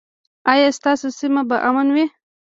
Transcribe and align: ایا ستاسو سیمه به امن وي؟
ایا 0.51 0.69
ستاسو 0.77 1.07
سیمه 1.19 1.41
به 1.49 1.57
امن 1.69 1.87
وي؟ 1.95 2.05